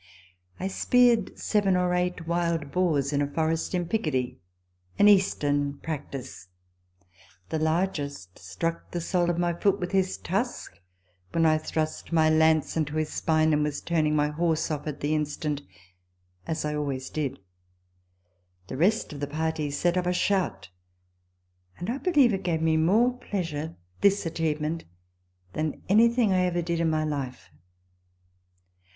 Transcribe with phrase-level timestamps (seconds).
[0.59, 4.39] I speared seven or eight wild boars in a forest in Picardy
[4.97, 6.47] an Eastern practice.
[7.49, 10.79] The largest struck the sole of my foot with his tusk,
[11.33, 15.01] when I thrust my lance into his spine, and was turning my horse off at
[15.01, 15.61] the instant,
[16.47, 17.37] as I always did.
[18.69, 20.69] The rest of the party set up a shout,
[21.77, 24.83] and I believe it gave me more pleasure, this achievement,
[25.53, 27.51] than anything I ever did in my life.